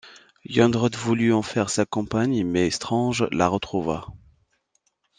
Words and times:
Yandroth 0.45 0.95
voulut 0.95 1.31
en 1.31 1.43
faire 1.43 1.69
sa 1.69 1.85
compagne 1.85 2.43
mais 2.43 2.71
Strange 2.71 3.27
la 3.31 3.47
retrouva. 3.47 4.07